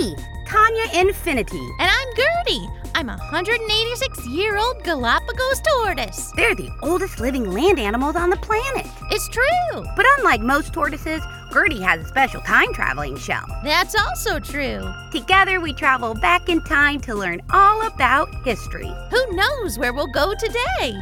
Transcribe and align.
me, 0.00 0.16
Tonya 0.46 1.00
Infinity. 1.00 1.68
And 1.78 1.90
I'm 1.90 2.08
Gertie. 2.16 2.68
I'm 2.94 3.08
a 3.08 3.16
186 3.16 4.26
year 4.28 4.56
old 4.56 4.82
Galapagos 4.82 5.60
tortoise. 5.60 6.32
They're 6.36 6.54
the 6.54 6.70
oldest 6.82 7.20
living 7.20 7.52
land 7.52 7.78
animals 7.78 8.16
on 8.16 8.30
the 8.30 8.36
planet. 8.36 8.86
It's 9.10 9.28
true. 9.28 9.84
But 9.96 10.06
unlike 10.18 10.40
most 10.40 10.72
tortoises, 10.72 11.22
Gertie 11.52 11.82
has 11.82 12.04
a 12.04 12.08
special 12.08 12.40
time 12.42 12.72
traveling 12.72 13.16
shell. 13.16 13.44
That's 13.62 13.94
also 13.94 14.38
true. 14.38 14.90
Together, 15.12 15.60
we 15.60 15.72
travel 15.72 16.14
back 16.14 16.48
in 16.48 16.62
time 16.64 17.00
to 17.00 17.14
learn 17.14 17.40
all 17.50 17.86
about 17.86 18.28
history. 18.44 18.90
Who 19.10 19.36
knows 19.36 19.78
where 19.78 19.92
we'll 19.92 20.12
go 20.12 20.34
today? 20.34 20.94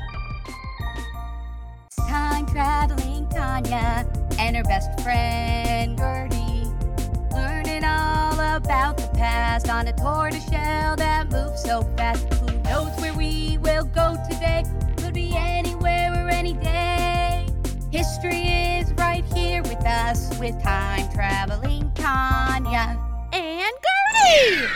Time 2.09 2.47
traveling 2.47 3.27
Tonya 3.27 4.39
and 4.39 4.57
her 4.57 4.65
best 4.65 5.01
friend 5.01 5.58
on 9.79 9.87
a 9.87 9.93
tortoise 9.93 10.45
shell 10.51 10.97
that 10.97 11.31
moves 11.31 11.63
so 11.63 11.83
fast. 11.97 12.27
Who 12.35 12.47
knows 12.63 12.91
where 13.01 13.15
we 13.15 13.59
will 13.59 13.85
go 13.85 14.17
today? 14.29 14.65
Could 14.97 15.15
be 15.15 15.37
anywhere 15.37 16.13
or 16.15 16.29
any 16.29 16.55
day. 16.55 17.47
History 17.93 18.49
is 18.81 18.93
right 18.95 19.25
here 19.27 19.63
with 19.63 19.87
us 19.87 20.37
with 20.41 20.61
time 20.65 21.09
traveling 21.13 21.93
Tonya. 21.95 22.99
And 23.33 23.77
Gertie! 23.87 24.67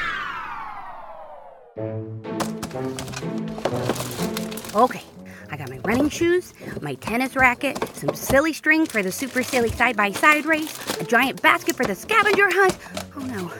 Okay, 4.76 5.02
I 5.50 5.56
got 5.56 5.68
my 5.68 5.78
running 5.84 6.10
shoes, 6.10 6.54
my 6.80 6.94
tennis 6.94 7.34
racket, 7.34 7.76
some 7.96 8.14
silly 8.14 8.52
string 8.52 8.86
for 8.86 9.02
the 9.02 9.10
super 9.10 9.42
silly 9.42 9.70
side 9.70 9.96
by 9.96 10.12
side 10.12 10.46
race, 10.46 10.78
a 11.00 11.04
giant 11.04 11.42
basket 11.42 11.74
for 11.74 11.86
the 11.86 11.96
scavenger 11.96 12.48
hunt. 12.52 12.78
Oh 13.16 13.26
no, 13.26 13.50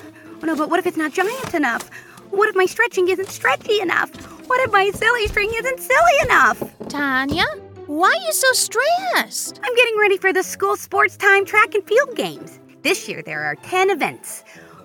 no, 0.46 0.56
but 0.56 0.70
what 0.70 0.78
if 0.78 0.86
it's 0.86 0.96
not 0.96 1.12
giant 1.12 1.54
enough? 1.54 1.88
What 2.30 2.48
if 2.48 2.56
my 2.56 2.66
stretching 2.66 3.08
isn't 3.08 3.28
stretchy 3.28 3.80
enough? 3.80 4.10
What 4.48 4.60
if 4.60 4.72
my 4.72 4.90
silly 4.90 5.26
string 5.28 5.50
isn't 5.54 5.80
silly 5.80 6.18
enough? 6.24 6.58
Tonya, 6.84 7.44
why 7.86 8.08
are 8.08 8.26
you 8.26 8.32
so 8.32 8.52
stressed? 8.52 9.60
I'm 9.62 9.74
getting 9.76 9.98
ready 9.98 10.16
for 10.16 10.32
the 10.32 10.42
school 10.42 10.76
sports 10.76 11.16
time 11.16 11.44
track 11.44 11.74
and 11.74 11.84
field 11.86 12.16
games. 12.16 12.58
This 12.82 13.08
year 13.08 13.22
there 13.22 13.44
are 13.44 13.54
10 13.56 13.90
events. 13.90 14.44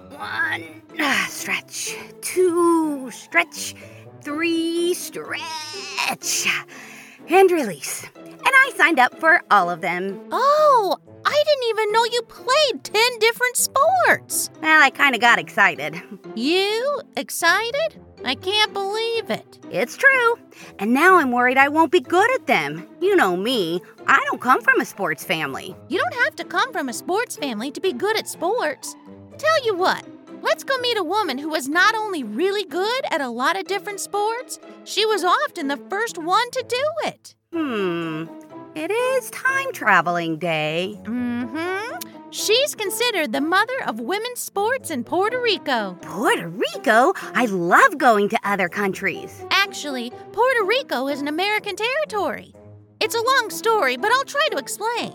One, 0.09 0.81
ah, 0.99 1.25
stretch. 1.29 1.95
Two, 2.21 3.09
stretch. 3.11 3.75
Three, 4.21 4.93
stretch. 4.93 6.47
And 7.29 7.51
release. 7.51 8.05
And 8.15 8.39
I 8.45 8.71
signed 8.75 8.99
up 8.99 9.19
for 9.19 9.41
all 9.51 9.69
of 9.69 9.81
them. 9.81 10.19
Oh, 10.31 10.97
I 11.25 11.43
didn't 11.45 11.69
even 11.69 11.91
know 11.91 12.03
you 12.05 12.21
played 12.23 12.83
10 12.83 13.19
different 13.19 13.57
sports. 13.57 14.49
I 14.87 14.89
kind 14.89 15.13
of 15.13 15.19
got 15.19 15.37
excited. 15.37 16.01
You 16.33 17.01
excited? 17.17 18.01
I 18.23 18.35
can't 18.35 18.71
believe 18.71 19.29
it. 19.29 19.59
It's 19.69 19.97
true. 19.97 20.35
And 20.79 20.93
now 20.93 21.17
I'm 21.17 21.33
worried 21.33 21.57
I 21.57 21.67
won't 21.67 21.91
be 21.91 21.99
good 21.99 22.33
at 22.35 22.47
them. 22.47 22.87
You 23.01 23.17
know 23.17 23.35
me, 23.35 23.81
I 24.07 24.23
don't 24.27 24.39
come 24.39 24.61
from 24.61 24.79
a 24.79 24.85
sports 24.85 25.25
family. 25.25 25.75
You 25.89 25.99
don't 25.99 26.23
have 26.23 26.37
to 26.37 26.45
come 26.45 26.71
from 26.71 26.87
a 26.87 26.93
sports 26.93 27.35
family 27.35 27.69
to 27.71 27.81
be 27.81 27.91
good 27.91 28.17
at 28.17 28.29
sports. 28.29 28.95
Tell 29.37 29.65
you 29.65 29.75
what, 29.75 30.05
let's 30.41 30.63
go 30.63 30.77
meet 30.77 30.97
a 30.97 31.03
woman 31.03 31.37
who 31.37 31.49
was 31.49 31.67
not 31.67 31.93
only 31.93 32.23
really 32.23 32.63
good 32.63 33.03
at 33.11 33.19
a 33.19 33.27
lot 33.27 33.59
of 33.59 33.67
different 33.67 33.99
sports, 33.99 34.57
she 34.85 35.05
was 35.05 35.21
often 35.21 35.67
the 35.67 35.83
first 35.89 36.17
one 36.17 36.49
to 36.51 36.63
do 36.65 37.09
it. 37.09 37.35
Hmm. 37.51 38.27
It 38.73 38.89
is 38.89 39.29
time 39.31 39.73
traveling 39.73 40.37
day. 40.37 40.97
Mm-hmm. 41.03 42.16
She's 42.37 42.75
considered 42.75 43.31
the 43.31 43.41
mother 43.41 43.73
of 43.87 43.99
women's 43.99 44.39
sports 44.39 44.91
in 44.91 45.03
Puerto 45.03 45.41
Rico. 45.41 45.97
Puerto 46.03 46.47
Rico? 46.47 47.13
I 47.33 47.47
love 47.47 47.97
going 47.97 48.29
to 48.29 48.37
other 48.43 48.69
countries. 48.69 49.43
Actually, 49.49 50.11
Puerto 50.33 50.63
Rico 50.63 51.07
is 51.07 51.19
an 51.19 51.29
American 51.29 51.75
territory. 51.75 52.53
It's 52.99 53.15
a 53.15 53.23
long 53.23 53.49
story, 53.49 53.97
but 53.97 54.11
I'll 54.11 54.23
try 54.23 54.47
to 54.51 54.57
explain. 54.57 55.13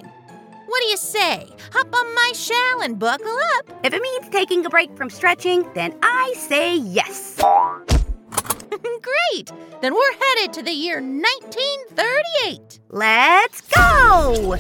What 0.67 0.83
do 0.83 0.89
you 0.89 0.97
say? 0.97 1.49
Hop 1.73 1.95
on 1.95 2.13
my 2.13 2.33
shell 2.35 2.83
and 2.83 2.99
buckle 2.99 3.39
up. 3.57 3.71
If 3.85 3.95
it 3.95 4.03
means 4.03 4.29
taking 4.29 4.67
a 4.67 4.69
break 4.69 4.97
from 4.97 5.09
stretching, 5.09 5.73
then 5.75 5.97
I 6.03 6.35
say 6.37 6.75
yes. 6.77 7.41
Great! 8.71 9.53
Then 9.81 9.95
we're 9.95 10.19
headed 10.19 10.53
to 10.55 10.63
the 10.63 10.73
year 10.73 11.01
1938. 11.01 12.81
Let's 12.91 13.61
go! 13.61 14.57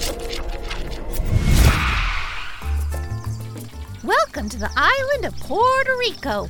Welcome 4.05 4.49
to 4.49 4.59
the 4.59 4.71
island 4.77 5.27
of 5.27 5.39
Puerto 5.39 5.97
Rico. 5.97 6.49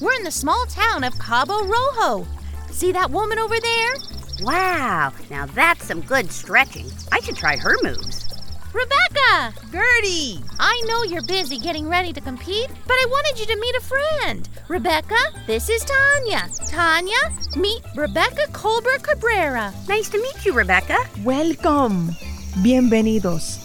We're 0.00 0.14
in 0.14 0.24
the 0.24 0.30
small 0.32 0.66
town 0.66 1.04
of 1.04 1.16
Cabo 1.20 1.64
Rojo. 1.64 2.26
See 2.72 2.90
that 2.90 3.12
woman 3.12 3.38
over 3.38 3.54
there? 3.60 3.94
Wow, 4.40 5.12
now 5.30 5.46
that's 5.46 5.84
some 5.84 6.00
good 6.00 6.32
stretching. 6.32 6.90
I 7.12 7.20
should 7.20 7.36
try 7.36 7.56
her 7.56 7.76
moves. 7.84 8.26
Rebekah! 8.72 9.54
Gertie! 9.70 10.40
I 10.58 10.82
know 10.88 11.04
you're 11.04 11.22
busy 11.22 11.58
getting 11.58 11.88
ready 11.88 12.12
to 12.12 12.20
compete, 12.20 12.70
but 12.88 12.94
I 12.94 13.06
wanted 13.08 13.38
you 13.38 13.46
to 13.46 13.60
meet 13.60 13.76
a 13.76 13.80
friend. 13.82 14.48
Rebekah, 14.66 15.46
this 15.46 15.68
is 15.68 15.84
Tonya. 15.84 16.50
Tonya, 16.72 17.56
meet 17.56 17.82
Rebekah 17.94 18.50
Colberg 18.50 19.04
Cabrera. 19.04 19.72
Nice 19.86 20.08
to 20.08 20.18
meet 20.18 20.44
you, 20.44 20.54
Rebekah. 20.54 21.06
Welcome. 21.22 22.16
Bienvenidos. 22.64 23.60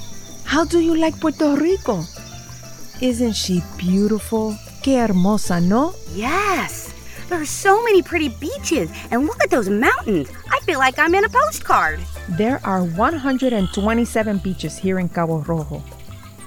How 0.46 0.64
do 0.64 0.80
you 0.80 0.96
like 0.96 1.20
Puerto 1.20 1.56
Rico? 1.56 2.04
Isn't 3.02 3.34
she 3.34 3.62
beautiful? 3.78 4.56
Qué 4.82 4.98
hermosa, 4.98 5.60
no? 5.60 5.94
Yes. 6.14 6.94
There 7.28 7.42
are 7.42 7.46
so 7.46 7.84
many 7.84 8.02
pretty 8.02 8.30
beaches, 8.30 8.90
and 9.12 9.26
look 9.26 9.44
at 9.44 9.50
those 9.50 9.68
mountains. 9.70 10.30
I 10.52 10.60
feel 10.62 10.80
like 10.80 10.98
I'm 11.00 11.16
in 11.16 11.26
a 11.26 11.30
postcard. 11.30 12.00
There 12.30 12.62
are 12.64 12.84
127 12.84 14.38
beaches 14.40 14.78
here 14.78 15.00
in 15.00 15.10
Cabo 15.10 15.40
Rojo, 15.40 15.84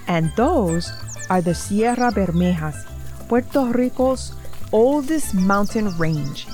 and 0.07 0.33
those 0.37 0.91
are 1.29 1.43
the 1.43 1.55
Sierra 1.55 2.11
Bermejas, 2.13 2.87
Puerto 3.29 3.67
Rico's 3.67 4.33
oldest 4.73 5.35
mountain 5.35 5.97
range. 5.99 6.47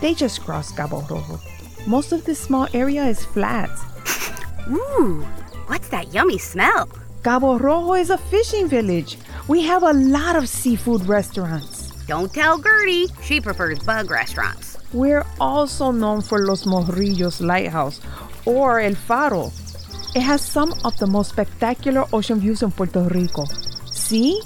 They 0.00 0.14
just 0.14 0.40
crossed 0.40 0.76
Cabo 0.76 1.02
Rojo. 1.02 1.40
Most 1.86 2.12
of 2.12 2.24
this 2.24 2.40
small 2.40 2.68
area 2.72 3.04
is 3.04 3.24
flat. 3.24 3.70
Ooh, 4.70 5.26
what's 5.66 5.88
that 5.88 6.14
yummy 6.14 6.38
smell? 6.38 6.88
Cabo 7.22 7.58
Rojo 7.58 7.94
is 7.94 8.10
a 8.10 8.18
fishing 8.18 8.68
village. 8.68 9.18
We 9.48 9.62
have 9.62 9.82
a 9.82 9.92
lot 9.92 10.36
of 10.36 10.48
seafood 10.48 11.04
restaurants. 11.06 11.90
Don't 12.06 12.32
tell 12.32 12.58
Gertie. 12.58 13.08
She 13.22 13.40
prefers 13.40 13.80
bug 13.80 14.10
restaurants. 14.10 14.78
We're 14.92 15.26
also 15.40 15.90
known 15.90 16.22
for 16.22 16.46
Los 16.46 16.64
Morrillos 16.64 17.40
Lighthouse 17.40 18.00
or 18.46 18.80
El 18.80 18.94
Faro. 18.94 19.50
It 20.14 20.22
has 20.22 20.40
some 20.40 20.72
of 20.84 20.96
the 20.98 21.06
most 21.06 21.30
spectacular 21.30 22.04
ocean 22.12 22.38
views 22.38 22.62
in 22.62 22.70
Puerto 22.70 23.02
Rico. 23.10 23.44
See? 23.90 24.40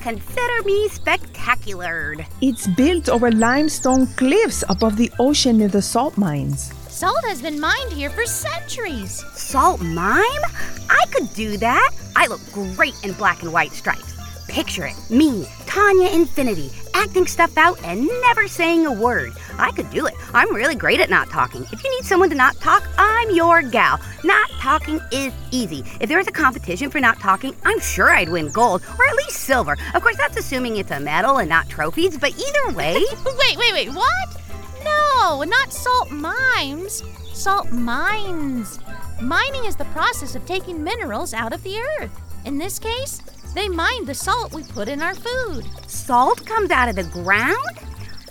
Consider 0.00 0.62
me 0.64 0.88
spectacular. 0.88 2.16
It's 2.42 2.66
built 2.66 3.08
over 3.08 3.30
limestone 3.30 4.06
cliffs 4.18 4.64
above 4.68 4.96
the 4.96 5.10
ocean 5.18 5.58
near 5.58 5.68
the 5.68 5.82
salt 5.82 6.18
mines. 6.18 6.72
Salt 6.98 7.24
has 7.26 7.40
been 7.40 7.60
mined 7.60 7.92
here 7.92 8.10
for 8.10 8.26
centuries. 8.26 9.24
Salt 9.32 9.80
mine? 9.80 10.42
I 10.90 11.04
could 11.12 11.32
do 11.32 11.56
that. 11.58 11.90
I 12.16 12.26
look 12.26 12.40
great 12.50 12.94
in 13.04 13.12
black 13.12 13.44
and 13.44 13.52
white 13.52 13.70
stripes. 13.70 14.16
Picture 14.48 14.84
it 14.84 14.96
me, 15.08 15.44
Tonya 15.66 16.12
Infinity, 16.12 16.72
acting 16.94 17.28
stuff 17.28 17.56
out 17.56 17.80
and 17.84 18.04
never 18.22 18.48
saying 18.48 18.84
a 18.84 18.92
word. 18.92 19.32
I 19.58 19.70
could 19.70 19.88
do 19.90 20.06
it. 20.06 20.14
I'm 20.34 20.52
really 20.52 20.74
great 20.74 20.98
at 20.98 21.08
not 21.08 21.30
talking. 21.30 21.64
If 21.70 21.84
you 21.84 21.90
need 21.92 22.04
someone 22.04 22.30
to 22.30 22.34
not 22.34 22.56
talk, 22.56 22.82
I'm 22.98 23.30
your 23.30 23.62
gal. 23.62 24.00
Not 24.24 24.50
talking 24.58 25.00
is 25.12 25.32
easy. 25.52 25.84
If 26.00 26.08
there 26.08 26.18
was 26.18 26.26
a 26.26 26.32
competition 26.32 26.90
for 26.90 26.98
not 26.98 27.20
talking, 27.20 27.54
I'm 27.64 27.78
sure 27.78 28.10
I'd 28.10 28.28
win 28.28 28.50
gold 28.50 28.82
or 28.98 29.06
at 29.06 29.14
least 29.14 29.36
silver. 29.42 29.76
Of 29.94 30.02
course, 30.02 30.16
that's 30.16 30.36
assuming 30.36 30.78
it's 30.78 30.90
a 30.90 30.98
medal 30.98 31.38
and 31.38 31.48
not 31.48 31.68
trophies, 31.68 32.18
but 32.18 32.32
either 32.36 32.76
way. 32.76 32.94
Wait, 33.38 33.56
wait, 33.56 33.72
wait, 33.72 33.88
what? 33.90 34.47
No, 34.84 35.42
not 35.42 35.72
salt 35.72 36.10
mines. 36.10 37.02
Salt 37.32 37.70
mines. 37.70 38.78
Mining 39.20 39.64
is 39.64 39.76
the 39.76 39.84
process 39.86 40.34
of 40.34 40.44
taking 40.46 40.82
minerals 40.82 41.34
out 41.34 41.52
of 41.52 41.62
the 41.62 41.78
earth. 42.00 42.10
In 42.44 42.58
this 42.58 42.78
case, 42.78 43.20
they 43.54 43.68
mine 43.68 44.04
the 44.04 44.14
salt 44.14 44.54
we 44.54 44.62
put 44.62 44.88
in 44.88 45.02
our 45.02 45.14
food. 45.14 45.64
Salt 45.86 46.44
comes 46.46 46.70
out 46.70 46.88
of 46.88 46.96
the 46.96 47.04
ground? 47.04 47.56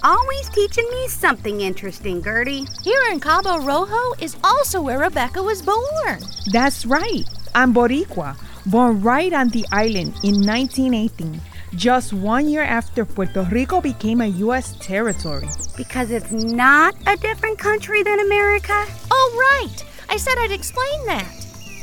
Always 0.03 0.49
teaching 0.49 0.87
me 0.91 1.07
something 1.07 1.61
interesting, 1.61 2.23
Gertie. 2.23 2.65
Here 2.83 3.01
in 3.11 3.19
Cabo 3.19 3.59
Rojo 3.59 4.13
is 4.21 4.37
also 4.43 4.79
where 4.79 4.99
Rebekah 4.99 5.41
was 5.43 5.61
born. 5.61 6.19
That's 6.51 6.85
right. 6.85 7.25
I'm 7.55 7.73
Boricua, 7.73 8.37
born 8.65 9.01
right 9.01 9.33
on 9.33 9.49
the 9.49 9.65
island 9.71 10.13
in 10.23 10.45
1918, 10.45 11.41
just 11.77 12.11
one 12.11 12.49
year 12.49 12.63
after 12.63 13.05
Puerto 13.05 13.43
Rico 13.43 13.79
became 13.79 14.21
a 14.21 14.27
U.S. 14.49 14.75
territory. 14.79 15.47
Because 15.77 16.09
it's 16.09 16.31
not 16.31 16.95
a 17.05 17.15
different 17.17 17.59
country 17.59 18.01
than 18.01 18.19
America? 18.19 18.85
Oh, 19.11 19.61
right. 19.61 19.85
I 20.09 20.17
said 20.17 20.33
I'd 20.39 20.51
explain 20.51 21.05
that. 21.05 21.31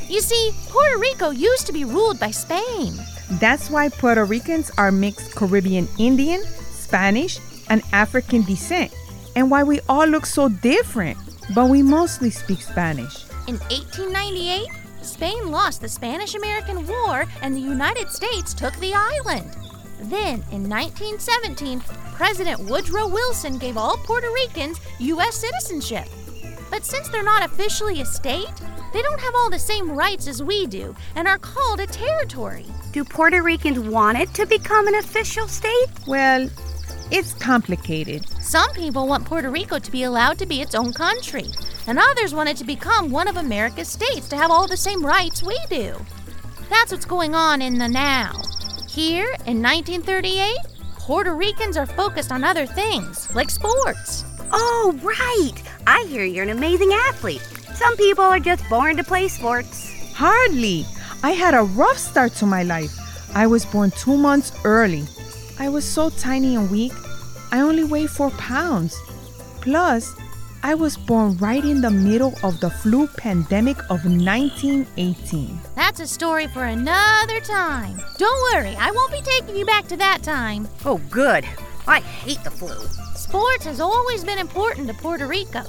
You 0.09 0.19
see, 0.19 0.51
Puerto 0.67 0.99
Rico 0.99 1.29
used 1.31 1.65
to 1.67 1.73
be 1.73 1.85
ruled 1.85 2.19
by 2.19 2.31
Spain. 2.31 2.93
That's 3.39 3.69
why 3.69 3.89
Puerto 3.89 4.25
Ricans 4.25 4.69
are 4.77 4.91
mixed 4.91 5.33
Caribbean 5.33 5.87
Indian, 5.97 6.43
Spanish, 6.43 7.39
and 7.69 7.81
African 7.93 8.43
descent, 8.43 8.93
and 9.35 9.49
why 9.49 9.63
we 9.63 9.79
all 9.89 10.05
look 10.05 10.25
so 10.25 10.49
different, 10.49 11.17
but 11.55 11.69
we 11.69 11.81
mostly 11.81 12.29
speak 12.29 12.61
Spanish. 12.61 13.25
In 13.47 13.57
1898, 13.71 14.67
Spain 15.01 15.51
lost 15.51 15.81
the 15.81 15.89
Spanish 15.89 16.35
American 16.35 16.85
War 16.85 17.25
and 17.41 17.55
the 17.55 17.61
United 17.61 18.09
States 18.09 18.53
took 18.53 18.75
the 18.77 18.93
island. 18.93 19.64
Then, 19.99 20.43
in 20.51 20.69
1917, 20.69 21.79
President 22.13 22.59
Woodrow 22.69 23.07
Wilson 23.07 23.57
gave 23.57 23.77
all 23.77 23.97
Puerto 23.97 24.27
Ricans 24.33 24.79
U.S. 24.99 25.35
citizenship. 25.35 26.05
But 26.69 26.85
since 26.85 27.07
they're 27.09 27.23
not 27.23 27.45
officially 27.45 28.01
a 28.01 28.05
state, 28.05 28.51
they 28.93 29.01
don't 29.01 29.19
have 29.19 29.35
all 29.35 29.49
the 29.49 29.59
same 29.59 29.91
rights 29.91 30.27
as 30.27 30.41
we 30.41 30.65
do 30.67 30.95
and 31.15 31.27
are 31.27 31.37
called 31.37 31.79
a 31.79 31.87
territory. 31.87 32.65
Do 32.91 33.03
Puerto 33.03 33.41
Ricans 33.43 33.79
want 33.79 34.17
it 34.17 34.33
to 34.35 34.45
become 34.45 34.87
an 34.87 34.95
official 34.95 35.47
state? 35.47 35.87
Well, 36.07 36.49
it's 37.11 37.33
complicated. 37.33 38.27
Some 38.41 38.71
people 38.71 39.07
want 39.07 39.25
Puerto 39.25 39.49
Rico 39.49 39.79
to 39.79 39.91
be 39.91 40.03
allowed 40.03 40.39
to 40.39 40.45
be 40.45 40.61
its 40.61 40.75
own 40.75 40.93
country, 40.93 41.45
and 41.87 41.99
others 41.99 42.33
want 42.33 42.49
it 42.49 42.57
to 42.57 42.63
become 42.63 43.11
one 43.11 43.27
of 43.27 43.37
America's 43.37 43.89
states 43.89 44.27
to 44.29 44.37
have 44.37 44.49
all 44.49 44.67
the 44.67 44.77
same 44.77 45.05
rights 45.05 45.43
we 45.43 45.59
do. 45.69 45.93
That's 46.69 46.91
what's 46.91 47.05
going 47.05 47.35
on 47.35 47.61
in 47.61 47.77
the 47.77 47.87
now. 47.87 48.41
Here 48.95 49.35
in 49.45 49.61
1938, 49.61 50.55
Puerto 50.99 51.35
Ricans 51.35 51.75
are 51.75 51.85
focused 51.85 52.31
on 52.31 52.45
other 52.45 52.65
things, 52.65 53.27
like 53.35 53.49
sports. 53.49 54.23
Oh, 54.53 54.97
right. 55.03 55.51
I 55.85 56.05
hear 56.07 56.23
you're 56.23 56.45
an 56.45 56.57
amazing 56.57 56.93
athlete. 56.93 57.41
Some 57.73 57.97
people 57.97 58.23
are 58.23 58.39
just 58.39 58.63
born 58.69 58.95
to 58.95 59.03
play 59.03 59.27
sports. 59.27 59.91
Hardly. 60.13 60.85
I 61.23 61.31
had 61.31 61.53
a 61.53 61.63
rough 61.63 61.97
start 61.97 62.35
to 62.35 62.45
my 62.45 62.63
life. 62.63 62.95
I 63.35 63.47
was 63.47 63.65
born 63.65 63.91
two 63.91 64.15
months 64.15 64.53
early. 64.63 65.03
I 65.59 65.67
was 65.67 65.83
so 65.83 66.09
tiny 66.09 66.55
and 66.55 66.71
weak. 66.71 66.93
I 67.51 67.59
only 67.59 67.83
weighed 67.83 68.11
four 68.11 68.31
pounds. 68.31 68.97
Plus, 69.59 70.15
I 70.65 70.73
was 70.73 70.97
born 70.97 71.37
right 71.37 71.63
in 71.63 71.79
the 71.79 71.91
middle 71.91 72.33
of 72.41 72.59
the 72.59 72.71
flu 72.71 73.05
pandemic 73.05 73.77
of 73.91 74.03
1918. 74.03 75.59
That's 75.75 75.99
a 75.99 76.07
story 76.07 76.47
for 76.47 76.63
another 76.63 77.39
time. 77.41 78.01
Don't 78.17 78.41
worry, 78.51 78.75
I 78.75 78.89
won't 78.89 79.11
be 79.11 79.21
taking 79.21 79.55
you 79.55 79.63
back 79.63 79.87
to 79.89 79.97
that 79.97 80.23
time. 80.23 80.67
Oh, 80.83 80.99
good. 81.11 81.45
I 81.87 81.99
hate 81.99 82.43
the 82.43 82.49
flu. 82.49 82.73
Sports 83.13 83.63
has 83.65 83.79
always 83.79 84.23
been 84.23 84.39
important 84.39 84.87
to 84.87 84.95
Puerto 84.95 85.27
Rico. 85.27 85.61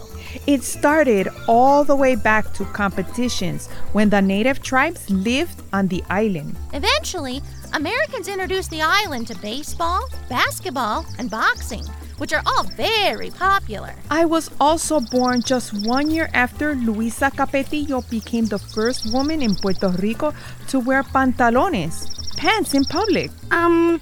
It 0.46 0.64
started 0.64 1.28
all 1.46 1.84
the 1.84 1.94
way 1.94 2.14
back 2.14 2.54
to 2.54 2.64
competitions 2.64 3.68
when 3.92 4.08
the 4.08 4.22
native 4.22 4.62
tribes 4.62 5.10
lived 5.10 5.62
on 5.74 5.88
the 5.88 6.02
island. 6.08 6.56
Eventually, 6.72 7.42
Americans 7.74 8.28
introduced 8.28 8.70
the 8.70 8.80
island 8.80 9.26
to 9.26 9.36
baseball, 9.40 10.08
basketball, 10.30 11.04
and 11.18 11.30
boxing, 11.30 11.84
which 12.18 12.32
are 12.32 12.42
all 12.46 12.64
very 12.76 13.30
popular. 13.30 13.94
I 14.10 14.24
was 14.24 14.50
also 14.60 15.00
born 15.00 15.42
just 15.42 15.72
one 15.86 16.10
year 16.10 16.28
after 16.32 16.74
Luisa 16.74 17.30
Capetillo 17.30 18.08
became 18.10 18.46
the 18.46 18.58
first 18.58 19.12
woman 19.12 19.42
in 19.42 19.54
Puerto 19.54 19.88
Rico 19.88 20.34
to 20.68 20.80
wear 20.80 21.02
pantalones, 21.02 22.08
pants 22.36 22.74
in 22.74 22.84
public. 22.84 23.30
Um, 23.50 24.00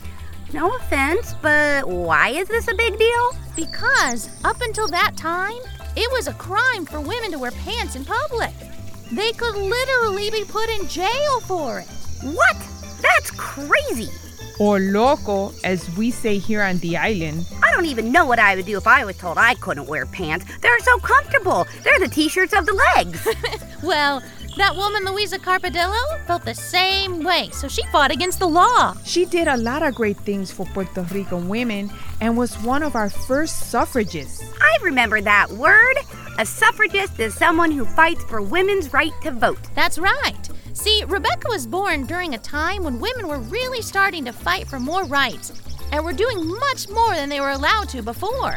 no 0.53 0.75
offense, 0.77 1.35
but 1.43 1.89
why 1.89 2.29
is 2.31 2.49
this 2.49 2.69
a 2.69 2.75
big 2.75 2.99
deal? 2.99 3.31
Because 3.57 4.31
up 4.45 4.61
until 4.61 4.89
that 4.89 5.17
time, 5.17 5.59
it 5.97 6.11
was 6.13 6.29
a 6.29 6.35
crime 6.35 6.85
for 6.87 7.01
women 7.01 7.31
to 7.33 7.39
wear 7.39 7.51
pants 7.53 7.97
in 7.97 8.05
public. 8.05 8.53
They 9.13 9.33
could 9.33 9.57
literally 9.57 10.31
be 10.31 10.45
put 10.45 10.69
in 10.71 10.89
jail 10.89 11.41
for 11.41 11.81
it. 11.81 11.89
What? 12.23 12.57
That's 13.01 13.31
crazy. 13.33 14.11
Or 14.59 14.79
loco, 14.79 15.53
as 15.65 15.89
we 15.97 16.11
say 16.11 16.39
here 16.39 16.63
on 16.63 16.79
the 16.79 16.97
island. 16.97 17.47
I 17.63 17.73
don't 17.73 17.87
even 17.87 18.13
know 18.13 18.25
what 18.25 18.39
I 18.39 18.55
would 18.55 18.67
do 18.67 18.77
if 18.77 18.87
I 18.87 19.05
was 19.05 19.17
told 19.17 19.37
I 19.39 19.55
couldn't 19.55 19.87
wear 19.87 20.07
pants. 20.07 20.47
They're 20.61 20.79
so 20.81 20.99
comfortable. 20.99 21.67
They're 21.83 21.99
the 21.99 22.09
t 22.09 22.29
shirts 22.29 22.53
of 22.53 22.67
the 22.67 22.75
legs. 22.95 23.27
Well, 23.83 24.23
that 24.57 24.77
woman, 24.77 25.05
Luisa 25.05 25.39
Capetillo, 25.39 26.25
felt 26.27 26.45
the 26.45 26.55
same 26.55 27.23
way, 27.25 27.51
so 27.53 27.69
she 27.69 27.83
fought 27.93 28.11
against 28.13 28.39
the 28.39 28.47
law. 28.49 28.95
She 29.05 29.25
did 29.25 29.49
a 29.49 29.57
lot 29.57 29.83
of 29.83 29.95
great 29.95 30.17
things 30.19 30.51
for 30.53 30.65
Puerto 30.67 31.03
Rican 31.13 31.49
women 31.49 31.91
and 32.21 32.37
was 32.37 32.55
one 32.63 32.83
of 32.83 32.95
our 32.95 33.11
first 33.11 33.71
suffragists. 33.71 34.43
I 34.61 34.79
remember 34.83 35.21
that 35.21 35.51
word. 35.51 35.97
A 36.39 36.47
suffragist 36.47 37.19
is 37.19 37.35
someone 37.35 37.73
who 37.73 37.85
fights 37.85 38.25
for 38.25 38.41
women's 38.41 38.93
right 38.93 39.13
to 39.23 39.33
vote. 39.33 39.59
That's 39.75 39.99
right. 39.99 40.49
See, 40.75 41.05
Rebekah 41.07 41.49
was 41.49 41.69
born 41.69 42.05
during 42.05 42.35
a 42.35 42.39
time 42.39 42.83
when 42.83 42.99
women 42.99 43.29
were 43.29 43.39
really 43.39 43.81
starting 43.81 44.25
to 44.25 44.33
fight 44.33 44.67
for 44.67 44.81
more 44.81 45.05
rights 45.05 45.53
and 45.93 46.05
were 46.05 46.13
doing 46.13 46.47
much 46.47 46.89
more 46.89 47.15
than 47.15 47.29
they 47.29 47.41
were 47.41 47.51
allowed 47.51 47.89
to 47.91 48.03
before. 48.03 48.55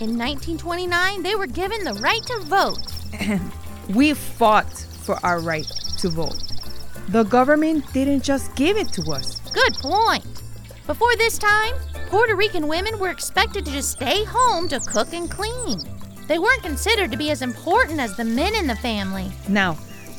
In 0.00 0.16
1929, 0.16 1.22
they 1.24 1.34
were 1.34 1.48
given 1.48 1.82
the 1.82 1.94
right 1.94 2.22
to 2.26 2.38
vote. 2.40 2.78
We 3.88 4.12
fought 4.12 4.70
for 4.70 5.18
our 5.24 5.40
right 5.40 5.66
to 5.98 6.08
vote. 6.10 6.36
The 7.08 7.24
government 7.24 7.90
didn't 7.94 8.22
just 8.22 8.54
give 8.54 8.76
it 8.76 8.92
to 8.92 9.12
us. 9.12 9.40
Good 9.50 9.74
point. 9.80 10.26
Before 10.86 11.16
this 11.16 11.38
time, 11.38 11.74
Puerto 12.08 12.36
Rican 12.36 12.68
women 12.68 12.98
were 12.98 13.08
expected 13.08 13.64
to 13.64 13.72
just 13.72 13.92
stay 13.92 14.24
home 14.24 14.68
to 14.68 14.78
cook 14.80 15.14
and 15.14 15.30
clean. 15.30 15.80
They 16.26 16.38
weren't 16.38 16.62
considered 16.62 17.10
to 17.10 17.16
be 17.16 17.30
as 17.30 17.40
important 17.40 17.98
as 17.98 18.14
the 18.14 18.24
men 18.24 18.54
in 18.54 18.66
the 18.66 18.76
family. 18.76 19.32
Now, 19.48 19.78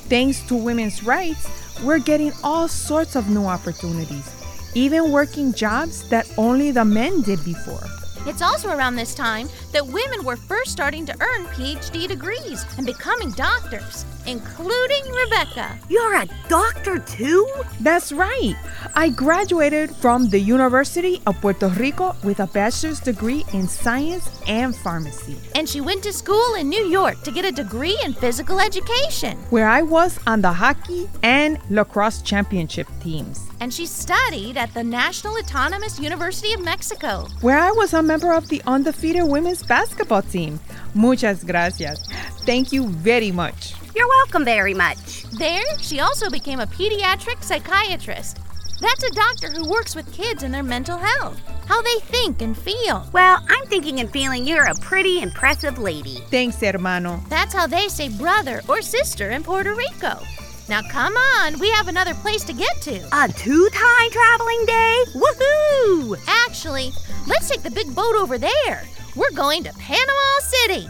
thanks 0.09 0.41
to 0.41 0.55
women's 0.55 1.03
rights, 1.03 1.47
we're 1.83 1.99
getting 1.99 2.33
all 2.43 2.67
sorts 2.67 3.15
of 3.15 3.29
new 3.29 3.45
opportunities, 3.45 4.27
even 4.73 5.11
working 5.11 5.53
jobs 5.53 6.07
that 6.09 6.29
only 6.37 6.71
the 6.71 6.83
men 6.83 7.21
did 7.21 7.43
before. 7.45 7.83
It's 8.25 8.41
also 8.41 8.69
around 8.69 8.95
this 8.95 9.15
time 9.15 9.47
that 9.71 9.85
women 9.85 10.23
were 10.25 10.35
first 10.35 10.71
starting 10.71 11.05
to 11.05 11.13
earn 11.19 11.45
PhD 11.47 12.07
degrees 12.07 12.65
and 12.77 12.85
becoming 12.85 13.31
doctors, 13.31 14.05
including 14.25 15.03
Rebekah. 15.11 15.77
You're 15.89 16.15
a 16.15 16.27
doctor 16.47 16.99
too? 16.99 17.47
That's 17.79 18.11
right. 18.11 18.55
I 18.95 19.09
graduated 19.09 19.95
from 19.95 20.29
the 20.29 20.39
University 20.39 21.21
of 21.27 21.39
Puerto 21.41 21.67
Rico 21.69 22.15
with 22.23 22.39
a 22.39 22.47
bachelor's 22.47 22.99
degree 22.99 23.45
in 23.53 23.67
science 23.67 24.29
and 24.47 24.75
pharmacy, 24.75 25.37
And 25.55 25.67
she 25.67 25.81
went 25.81 26.03
to 26.03 26.13
school 26.13 26.55
in 26.55 26.69
New 26.69 26.85
York 26.85 27.21
to 27.23 27.31
get 27.31 27.45
a 27.45 27.51
degree 27.51 27.97
in 28.03 28.13
physical 28.13 28.59
education. 28.59 29.37
where 29.49 29.67
I 29.69 29.81
was 29.81 30.19
on 30.27 30.41
the 30.41 30.51
hockey 30.53 31.09
and 31.23 31.57
lacrosse 31.69 32.21
championship 32.21 32.87
teams, 33.01 33.45
And 33.61 33.73
she 33.73 33.85
studied 33.85 34.57
at 34.57 34.73
the 34.73 34.83
National 34.83 35.37
Autonomous 35.37 35.99
University 35.99 36.53
of 36.53 36.61
Mexico. 36.63 37.27
where 37.41 37.59
I 37.59 37.71
was 37.71 37.93
a 37.93 38.01
member 38.01 38.31
of 38.33 38.47
the 38.49 38.61
undefeated 38.65 39.23
women's 39.23 39.58
basketball 39.63 40.21
team. 40.21 40.59
Muchas 40.93 41.43
gracias. 41.43 41.99
Thank 42.45 42.71
you 42.71 42.87
very 42.87 43.31
much. 43.31 43.73
You're 43.95 44.07
welcome 44.07 44.45
very 44.45 44.73
much. 44.73 45.23
There, 45.31 45.63
she 45.79 45.99
also 45.99 46.29
became 46.29 46.59
a 46.59 46.67
pediatric 46.67 47.43
psychiatrist. 47.43 48.39
That's 48.81 49.03
a 49.03 49.11
doctor 49.11 49.51
who 49.51 49.69
works 49.69 49.95
with 49.95 50.11
kids 50.13 50.43
and 50.43 50.53
their 50.53 50.63
mental 50.63 50.97
health, 50.97 51.37
how 51.65 51.81
they 51.81 51.99
think 52.05 52.41
and 52.41 52.57
feel. 52.57 53.05
Well, 53.11 53.43
I'm 53.49 53.65
thinking 53.65 53.99
and 53.99 54.09
feeling 54.09 54.47
you're 54.47 54.69
a 54.69 54.75
pretty 54.75 55.21
impressive 55.21 55.77
lady. 55.77 56.15
Thanks, 56.31 56.61
hermano. 56.61 57.21
That's 57.27 57.53
how 57.53 57.67
they 57.67 57.89
say 57.89 58.07
brother 58.09 58.61
or 58.69 58.81
sister 58.81 59.31
in 59.31 59.43
Puerto 59.43 59.75
Rico. 59.75 60.19
Now 60.69 60.81
come 60.83 61.13
on, 61.13 61.59
we 61.59 61.69
have 61.71 61.87
another 61.87 62.13
place 62.13 62.43
to 62.45 62.53
get 62.53 62.79
to. 62.83 62.99
A 63.11 63.27
two 63.27 63.69
time 63.73 64.11
traveling 64.11 64.65
day? 64.65 65.03
Woohoo! 65.15 66.17
Actually, 66.45 66.91
let's 67.27 67.49
take 67.49 67.63
the 67.63 67.71
big 67.71 67.93
boat 67.93 68.15
over 68.15 68.37
there. 68.37 68.83
We're 69.19 69.35
going 69.35 69.65
to 69.65 69.73
Panama 69.73 70.39
City. 70.39 70.87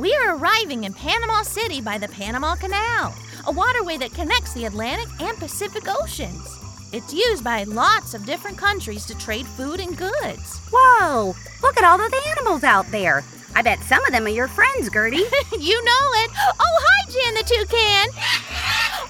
We 0.00 0.14
are 0.14 0.36
arriving 0.38 0.84
in 0.84 0.94
Panama 0.94 1.42
City 1.42 1.82
by 1.82 1.98
the 1.98 2.08
Panama 2.08 2.54
Canal, 2.54 3.14
a 3.46 3.52
waterway 3.52 3.98
that 3.98 4.14
connects 4.14 4.54
the 4.54 4.64
Atlantic 4.64 5.08
and 5.20 5.36
Pacific 5.36 5.82
Oceans. 5.86 6.88
It's 6.94 7.12
used 7.12 7.44
by 7.44 7.64
lots 7.64 8.14
of 8.14 8.24
different 8.24 8.56
countries 8.56 9.04
to 9.04 9.18
trade 9.18 9.46
food 9.46 9.78
and 9.78 9.94
goods. 9.94 10.58
Whoa! 10.72 11.34
Look 11.62 11.76
at 11.76 11.84
all 11.84 11.98
those 11.98 12.18
animals 12.28 12.64
out 12.64 12.86
there. 12.86 13.22
I 13.54 13.60
bet 13.60 13.80
some 13.80 14.02
of 14.06 14.12
them 14.12 14.24
are 14.24 14.30
your 14.30 14.48
friends, 14.48 14.88
Gertie. 14.90 15.16
you 15.58 15.84
know 15.84 16.06
it. 16.24 16.30
Oh, 16.58 16.78
hi, 16.82 17.10
Jan 17.10 17.34
the 17.34 17.42
Toucan. 17.42 18.08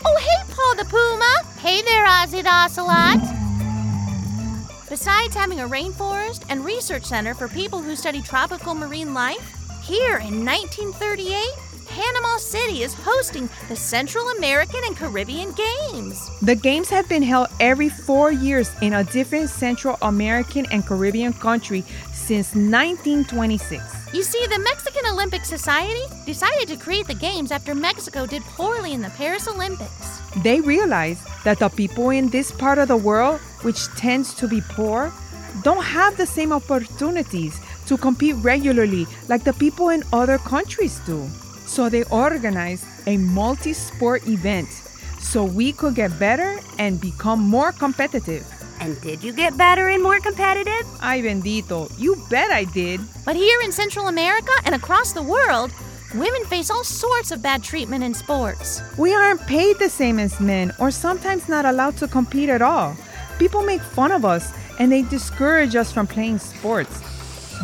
Oh, 0.04 0.18
hey, 0.18 0.52
Paul 0.52 0.74
the 0.74 0.90
Puma. 0.90 1.45
Hey 1.66 1.82
there, 1.82 2.06
Ozzy 2.06 2.44
Ocelot. 2.46 3.18
Besides 4.88 5.34
having 5.34 5.58
a 5.58 5.66
rainforest 5.66 6.44
and 6.48 6.64
research 6.64 7.04
center 7.04 7.34
for 7.34 7.48
people 7.48 7.82
who 7.82 7.96
study 7.96 8.22
tropical 8.22 8.72
marine 8.72 9.12
life, 9.12 9.82
here 9.82 10.18
in 10.18 10.44
1938, 10.44 11.44
Panama 11.88 12.36
City 12.36 12.84
is 12.84 12.94
hosting 12.94 13.48
the 13.68 13.74
Central 13.74 14.28
American 14.38 14.78
and 14.86 14.96
Caribbean 14.96 15.52
Games. 15.54 16.30
The 16.40 16.54
games 16.54 16.88
have 16.90 17.08
been 17.08 17.24
held 17.24 17.48
every 17.58 17.88
four 17.88 18.30
years 18.30 18.70
in 18.80 18.92
a 18.92 19.02
different 19.02 19.50
Central 19.50 19.98
American 20.02 20.66
and 20.70 20.86
Caribbean 20.86 21.32
country 21.32 21.80
since 22.12 22.54
1926. 22.54 24.14
You 24.14 24.22
see, 24.22 24.46
the 24.46 24.60
Mexican 24.60 25.02
Olympic 25.10 25.44
Society 25.44 26.04
decided 26.26 26.68
to 26.68 26.76
create 26.76 27.08
the 27.08 27.14
games 27.14 27.50
after 27.50 27.74
Mexico 27.74 28.24
did 28.24 28.42
poorly 28.42 28.92
in 28.92 29.02
the 29.02 29.10
Paris 29.10 29.48
Olympics. 29.48 30.25
They 30.42 30.60
realized 30.60 31.24
that 31.44 31.58
the 31.58 31.68
people 31.68 32.10
in 32.10 32.28
this 32.28 32.52
part 32.52 32.78
of 32.78 32.88
the 32.88 32.96
world, 32.96 33.40
which 33.62 33.86
tends 33.96 34.34
to 34.34 34.48
be 34.48 34.60
poor, 34.60 35.12
don't 35.62 35.82
have 35.82 36.16
the 36.16 36.26
same 36.26 36.52
opportunities 36.52 37.58
to 37.86 37.96
compete 37.96 38.36
regularly 38.42 39.06
like 39.28 39.44
the 39.44 39.54
people 39.54 39.88
in 39.88 40.02
other 40.12 40.38
countries 40.38 41.00
do. 41.06 41.26
So 41.66 41.88
they 41.88 42.04
organized 42.04 42.84
a 43.06 43.16
multi 43.16 43.72
sport 43.72 44.26
event 44.28 44.68
so 45.18 45.44
we 45.44 45.72
could 45.72 45.94
get 45.94 46.18
better 46.18 46.60
and 46.78 47.00
become 47.00 47.40
more 47.40 47.72
competitive. 47.72 48.44
and 48.80 49.00
did 49.00 49.24
you 49.24 49.32
get 49.32 49.56
better 49.56 49.88
and 49.88 50.02
more 50.02 50.20
competitive? 50.20 50.84
Ay 51.00 51.22
bendito, 51.22 51.88
you 51.98 52.16
bet 52.28 52.50
I 52.50 52.64
did. 52.64 53.00
But 53.24 53.36
here 53.36 53.60
in 53.64 53.72
Central 53.72 54.08
America 54.08 54.52
and 54.64 54.74
across 54.74 55.12
the 55.12 55.22
world, 55.22 55.72
women 56.18 56.44
face 56.46 56.70
all 56.70 56.84
sorts 56.84 57.30
of 57.30 57.42
bad 57.42 57.62
treatment 57.62 58.02
in 58.02 58.14
sports. 58.14 58.82
We 58.98 59.14
aren't 59.14 59.40
paid 59.46 59.78
the 59.78 59.88
same 59.88 60.18
as 60.18 60.40
men, 60.40 60.72
or 60.78 60.90
sometimes 60.90 61.48
not 61.48 61.64
allowed 61.64 61.96
to 61.98 62.08
compete 62.08 62.48
at 62.48 62.62
all. 62.62 62.96
People 63.38 63.62
make 63.62 63.82
fun 63.82 64.12
of 64.12 64.24
us 64.24 64.52
and 64.78 64.90
they 64.90 65.02
discourage 65.02 65.76
us 65.76 65.92
from 65.92 66.06
playing 66.06 66.38
sports. 66.38 67.02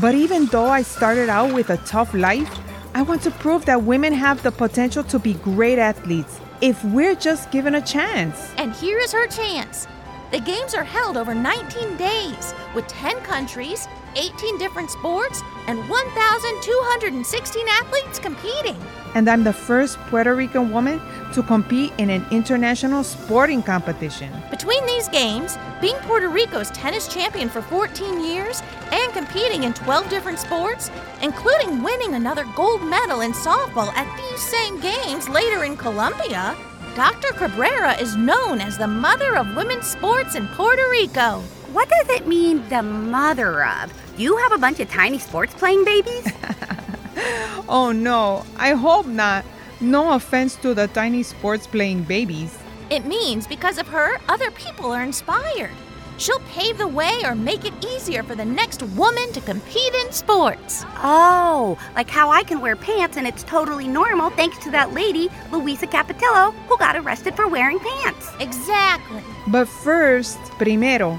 But 0.01 0.15
even 0.15 0.47
though 0.47 0.67
I 0.67 0.83
started 0.83 1.29
out 1.29 1.53
with 1.53 1.71
a 1.71 1.77
tough 1.79 2.15
life, 2.15 2.51
I 2.95 3.03
want 3.03 3.23
to 3.23 3.31
prove 3.31 3.65
that 3.67 3.83
women 3.83 4.13
have 4.13 4.43
the 4.43 4.53
potential 4.53 5.05
to 5.05 5.19
be 5.19 5.35
great 5.35 5.79
athletes 5.79 6.41
if 6.61 6.83
we're 6.85 7.15
just 7.15 7.51
given 7.51 7.75
a 7.75 7.81
chance. 7.81 8.53
And 8.57 8.73
here 8.73 8.99
is 8.99 9.13
her 9.13 9.27
chance. 9.27 9.89
The 10.31 10.41
games 10.41 10.75
are 10.75 10.85
held 10.85 11.17
over 11.17 11.35
19 11.35 11.97
days 11.97 12.55
with 12.75 12.87
10 12.89 13.21
countries, 13.21 13.89
18 14.16 14.59
different 14.59 14.90
sports, 14.90 15.42
and 15.66 15.78
1,216 15.88 17.69
athletes 17.69 18.19
competing. 18.19 18.76
And 19.14 19.28
I'm 19.28 19.45
the 19.45 19.52
first 19.52 19.99
Puerto 20.09 20.35
Rican 20.35 20.73
woman 20.73 21.00
to 21.35 21.42
compete 21.42 21.92
in 21.99 22.11
an 22.11 22.25
international 22.31 23.04
sporting 23.04 23.62
competition. 23.62 24.33
Between 24.50 24.85
these 24.87 25.09
games, 25.09 25.59
being 25.81 25.97
Puerto 26.00 26.28
Rico's 26.28 26.71
tennis 26.71 27.07
champion 27.09 27.49
for 27.49 27.62
14 27.62 28.25
years 28.25 28.62
and 28.90 29.12
competing 29.12 29.64
in 29.64 29.75
12 29.75 30.09
different 30.09 30.38
sports, 30.38 30.90
including 31.21 31.83
winning 31.83 32.14
another 32.14 32.45
gold 32.57 32.83
medal 32.83 33.21
in 33.21 33.33
softball 33.33 33.92
at 33.95 34.09
these 34.16 34.42
same 34.42 34.81
games 34.81 35.28
later 35.28 35.64
in 35.64 35.76
Colombia, 35.76 36.57
Dr. 36.95 37.33
Cabrera 37.33 37.95
is 38.00 38.16
known 38.16 38.61
as 38.61 38.76
the 38.76 38.87
mother 38.87 39.37
of 39.37 39.57
women's 39.57 39.87
sports 39.87 40.35
in 40.35 40.47
Puerto 40.49 40.83
Rico. 40.90 41.42
What 41.73 41.88
does 41.88 42.09
it 42.11 42.26
mean, 42.26 42.67
the 42.69 42.83
mother 42.83 43.64
of? 43.64 43.93
You 44.19 44.37
have 44.37 44.52
a 44.52 44.59
bunch 44.59 44.79
of 44.81 44.91
tiny 44.91 45.19
sports 45.19 45.55
playing 45.55 45.85
babies? 45.85 46.31
Oh 47.69 47.93
no, 47.93 48.45
I 48.57 48.73
hope 48.73 49.07
not. 49.07 49.45
No 49.81 50.12
offense 50.14 50.57
to 50.57 50.75
the 50.75 50.88
tiny 50.88 51.23
sports 51.23 51.67
playing 51.67 52.02
babies. 52.02 52.59
It 52.91 53.07
means 53.07 53.47
because 53.47 53.79
of 53.79 53.87
her, 53.88 54.19
other 54.29 54.50
people 54.50 54.91
are 54.91 55.02
inspired. 55.02 55.71
She'll 56.19 56.41
pave 56.41 56.79
the 56.79 56.87
way 56.87 57.23
or 57.25 57.35
make 57.35 57.64
it 57.64 57.73
easier 57.85 58.23
for 58.23 58.35
the 58.35 58.45
next 58.45 58.83
woman 58.83 59.33
to 59.33 59.41
compete 59.41 59.95
in 59.95 60.12
sports. 60.12 60.85
oh, 61.02 61.79
like 61.95 62.11
how 62.11 62.31
I 62.31 62.43
can 62.43 62.61
wear 62.61 62.76
pants 62.76 63.17
and 63.17 63.26
it's 63.26 63.45
totally 63.45 63.88
normal 63.88 64.31
thanks 64.31 64.59
to 64.64 64.71
that 64.73 64.93
lady, 64.93 65.29
Luisa 65.50 65.87
Capetillo, 65.87 66.52
who 66.67 66.76
got 66.79 66.97
arrested 66.97 67.35
for 67.35 67.47
wearing 67.49 67.79
pants. 67.79 68.31
Exactly. 68.41 69.23
But 69.49 69.67
first, 69.69 70.38
primero, 70.59 71.19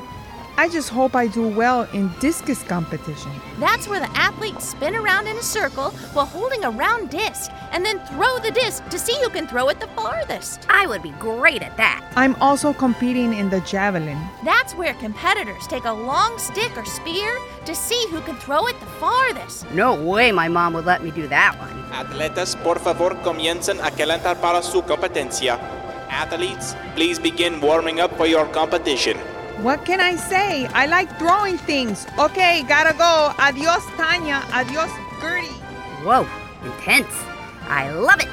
I 0.56 0.70
just 0.70 0.90
hope 0.90 1.16
I 1.16 1.26
do 1.26 1.48
well 1.48 1.88
in 1.94 2.12
discus 2.20 2.62
competition. 2.62 3.32
That's 3.60 3.88
where 3.88 4.00
the 4.00 4.10
athletes 4.16 4.70
spin 4.70 4.96
around 4.96 5.26
in 5.26 5.36
a 5.36 5.42
circle 5.42 5.90
while 6.14 6.28
holding 6.28 6.64
a 6.64 6.70
round 6.70 7.10
disc 7.10 7.50
and 7.72 7.84
then 7.84 8.00
throw 8.06 8.38
the 8.38 8.52
disc 8.52 8.88
to 8.90 9.00
see 9.00 9.18
who 9.24 9.30
can 9.30 9.48
throw 9.48 9.70
it 9.70 9.80
the 9.80 9.88
farthest. 9.88 10.68
I 10.70 10.86
would 10.86 11.02
be 11.02 11.10
great 11.20 11.64
at 11.64 11.76
that. 11.78 12.06
I'm 12.16 12.36
also 12.36 12.72
competing 12.72 13.34
in 13.34 13.50
the 13.50 13.62
javelin. 13.62 14.20
That's 14.46 14.76
where 14.76 14.94
competitors 14.96 15.66
take 15.66 15.86
a 15.86 15.92
long 15.92 16.38
stick 16.38 16.78
or 16.78 16.86
spear 16.86 17.40
to 17.66 17.74
see 17.74 18.06
who 18.12 18.22
can 18.22 18.36
throw 18.36 18.68
it 18.68 18.80
the 18.80 18.86
farthest. 18.86 19.70
No 19.72 19.96
way 19.96 20.32
my 20.32 20.48
mom 20.48 20.74
would 20.76 20.86
let 20.86 21.04
me 21.04 21.10
do 21.10 21.28
that 21.30 21.58
one. 21.58 21.84
Atletas, 21.92 22.56
por 22.58 22.78
favor, 22.78 23.16
comiencen 23.24 23.80
a 23.80 23.90
calentar 23.90 24.40
para 24.40 24.62
su 24.62 24.84
competencia. 24.84 25.58
Athletes, 26.10 26.76
please 26.94 27.18
begin 27.18 27.60
warming 27.60 28.00
up 28.00 28.16
for 28.18 28.28
your 28.28 28.46
competition. 28.52 29.18
What 29.62 29.86
can 29.86 30.02
I 30.02 30.16
say? 30.16 30.66
I 30.68 30.88
like 30.88 31.18
throwing 31.20 31.58
things. 31.58 32.06
Okay, 32.18 32.64
gotta 32.68 32.94
go. 32.98 33.34
Adios, 33.38 33.84
Tonya. 33.96 34.42
Adios, 34.52 34.92
Gertie. 35.22 35.48
Whoa, 36.04 36.28
intense. 36.66 37.14
I 37.70 37.92
love 37.92 38.20
it. 38.20 38.30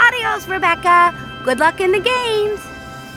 Adios, 0.00 0.48
Rebekah. 0.48 1.42
Good 1.44 1.60
luck 1.60 1.80
in 1.80 1.92
the 1.92 2.00
games. 2.00 2.60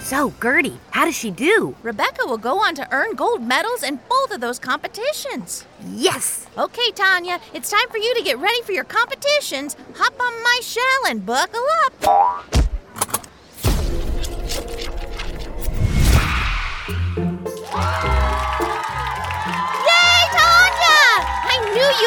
So, 0.03 0.33
Gertie, 0.41 0.79
how 0.91 1.05
does 1.05 1.15
she 1.15 1.31
do? 1.31 1.75
Rebekah 1.81 2.25
will 2.25 2.37
go 2.37 2.59
on 2.59 2.75
to 2.75 2.87
earn 2.91 3.15
gold 3.15 3.41
medals 3.41 3.83
in 3.83 3.99
both 4.09 4.31
of 4.31 4.41
those 4.41 4.59
competitions. 4.59 5.65
Yes! 5.87 6.47
Okay, 6.57 6.91
Tonya, 6.91 7.39
it's 7.53 7.69
time 7.69 7.89
for 7.89 7.97
you 7.97 8.13
to 8.15 8.23
get 8.23 8.37
ready 8.37 8.61
for 8.63 8.71
your 8.71 8.85
competitions. 8.85 9.75
Hop 9.95 10.13
on 10.19 10.43
my 10.43 10.59
shell 10.61 11.09
and 11.09 11.25
buckle 11.25 11.65
up. 11.85 12.58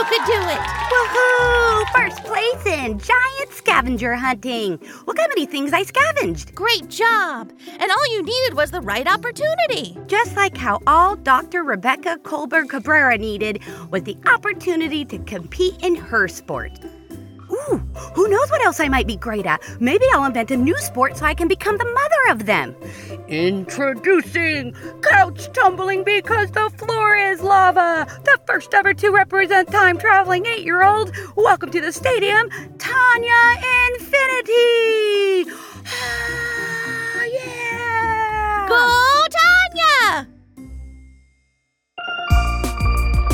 You 0.02 0.08
could 0.08 0.26
do 0.26 0.32
it. 0.32 0.58
Woohoo! 0.90 1.86
First 1.94 2.24
place 2.24 2.66
in 2.66 2.98
giant 2.98 3.52
scavenger 3.52 4.16
hunting. 4.16 4.80
Look 5.06 5.16
how 5.16 5.28
many 5.28 5.46
things 5.46 5.72
I 5.72 5.84
scavenged. 5.84 6.56
Great 6.56 6.88
job. 6.88 7.52
And 7.68 7.88
all 7.88 8.12
you 8.12 8.24
needed 8.24 8.54
was 8.54 8.72
the 8.72 8.80
right 8.80 9.06
opportunity. 9.06 9.96
Just 10.08 10.34
like 10.34 10.56
how 10.56 10.80
all 10.88 11.14
Dr. 11.14 11.62
Rebekah 11.62 12.18
Colberg 12.24 12.70
Cabrera 12.70 13.16
needed 13.16 13.62
was 13.92 14.02
the 14.02 14.16
opportunity 14.26 15.04
to 15.04 15.18
compete 15.18 15.80
in 15.84 15.94
her 15.94 16.26
sport. 16.26 16.80
Ooh, 17.70 17.78
who 18.14 18.28
knows 18.28 18.50
what 18.50 18.64
else 18.64 18.80
I 18.80 18.88
might 18.88 19.06
be 19.06 19.16
great 19.16 19.46
at? 19.46 19.62
Maybe 19.80 20.04
I'll 20.12 20.24
invent 20.24 20.50
a 20.50 20.56
new 20.56 20.76
sport 20.78 21.16
so 21.16 21.26
I 21.26 21.34
can 21.34 21.48
become 21.48 21.76
the 21.76 21.84
mother 21.84 22.32
of 22.32 22.46
them. 22.46 22.74
Introducing 23.28 24.74
couch 25.02 25.52
tumbling 25.52 26.02
because 26.04 26.50
the 26.50 26.70
floor 26.76 27.16
is 27.16 27.40
lava. 27.40 28.06
The 28.24 28.38
first 28.46 28.74
ever 28.74 28.94
to 28.94 29.10
represent 29.10 29.70
time 29.70 29.98
traveling 29.98 30.46
eight 30.46 30.64
year 30.64 30.82
old. 30.82 31.12
Welcome 31.36 31.70
to 31.72 31.80
the 31.80 31.92
stadium, 31.92 32.48
Tonya 32.78 33.62
Infinity. 33.94 35.50
Ah, 35.86 37.24
yeah. 37.24 38.66
Go, 38.68 39.26
Tonya! 39.30 40.26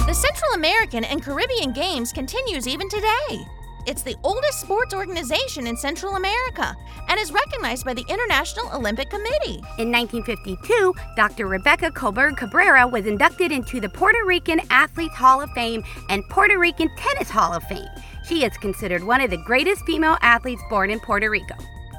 The 0.06 0.14
Central 0.14 0.52
American 0.54 1.04
and 1.04 1.22
Caribbean 1.22 1.72
Games 1.72 2.12
continues 2.12 2.66
even 2.66 2.88
today. 2.88 3.46
It's 3.88 4.02
the 4.02 4.16
oldest 4.22 4.60
sports 4.60 4.92
organization 4.92 5.66
in 5.66 5.74
Central 5.74 6.16
America 6.16 6.76
and 7.08 7.18
is 7.18 7.32
recognized 7.32 7.86
by 7.86 7.94
the 7.94 8.04
International 8.06 8.70
Olympic 8.74 9.08
Committee. 9.08 9.62
In 9.78 9.90
1952, 9.90 10.92
Dr. 11.16 11.46
Rebekah 11.46 11.92
Colberg 11.92 12.36
Cabrera 12.36 12.86
was 12.86 13.06
inducted 13.06 13.50
into 13.50 13.80
the 13.80 13.88
Puerto 13.88 14.18
Rican 14.26 14.60
Athletes 14.68 15.14
Hall 15.14 15.40
of 15.40 15.50
Fame 15.52 15.82
and 16.10 16.22
Puerto 16.28 16.58
Rican 16.58 16.90
Tennis 16.98 17.30
Hall 17.30 17.54
of 17.54 17.64
Fame. 17.64 17.88
She 18.28 18.44
is 18.44 18.58
considered 18.58 19.02
one 19.02 19.22
of 19.22 19.30
the 19.30 19.38
greatest 19.38 19.86
female 19.86 20.18
athletes 20.20 20.60
born 20.68 20.90
in 20.90 21.00
Puerto 21.00 21.30
Rico. 21.30 21.54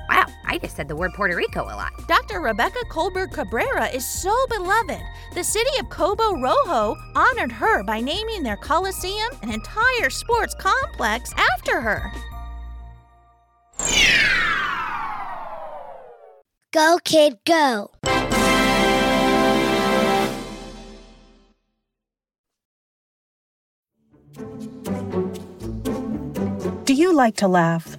Wow, 0.10 0.28
I 0.52 0.58
just 0.58 0.76
said 0.76 0.88
the 0.88 0.96
word 0.96 1.14
Puerto 1.14 1.36
Rico 1.36 1.66
a 1.66 1.78
lot. 1.78 1.92
Dr. 2.08 2.42
Rebekah 2.42 2.86
Colberg 2.90 3.32
Cabrera 3.32 3.88
is 3.90 4.04
so 4.04 4.34
beloved. 4.48 5.00
The 5.36 5.44
city 5.44 5.70
of 5.80 5.92
Cabo 5.92 6.42
Rojo 6.42 6.98
honored 7.16 7.52
her 7.52 7.84
by 7.84 8.02
naming 8.02 8.42
their 8.42 8.58
Coliseum 8.58 9.30
an 9.44 9.52
entire 9.52 10.10
sports 10.10 10.56
complex 10.56 11.32
after 11.38 11.82
her. 11.82 12.12
Go, 16.72 16.98
kid, 17.04 17.38
go. 17.46 17.92
Do 26.86 26.96
you 26.96 27.14
like 27.14 27.36
to 27.36 27.48
laugh? 27.48 27.99